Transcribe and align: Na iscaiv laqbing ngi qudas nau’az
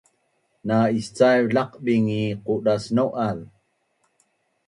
Na 0.67 0.77
iscaiv 0.99 1.45
laqbing 1.55 2.07
ngi 2.09 2.23
qudas 2.45 2.83
nau’az 2.95 3.39